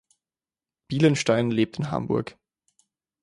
Bielenstein 0.87 1.51
lebt 1.51 1.77
in 1.77 1.91
Hamburg. 1.91 2.35